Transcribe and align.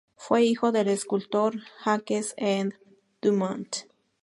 Fue 0.15 0.41
hijo 0.45 0.71
del 0.71 0.87
escultor 0.87 1.57
Jacques-Edme 1.85 2.73
Dumont. 3.21 3.83